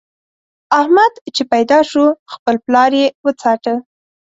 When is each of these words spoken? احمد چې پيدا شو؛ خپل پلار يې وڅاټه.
احمد 0.79 1.13
چې 1.35 1.43
پيدا 1.53 1.79
شو؛ 1.89 2.05
خپل 2.33 2.55
پلار 2.65 2.91
يې 2.99 3.07
وڅاټه. 3.25 3.75